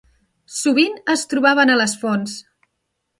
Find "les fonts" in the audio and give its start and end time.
1.83-2.37